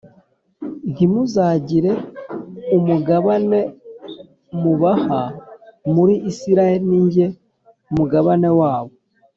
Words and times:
Ntimuzagire 0.91 1.91
umugabane 2.77 3.59
mubaha 4.61 5.21
muri 5.93 6.15
Isirayeli 6.31 6.85
ni 6.89 6.99
jye 7.13 7.27
mugabane 7.95 8.49
wabo 8.59 8.93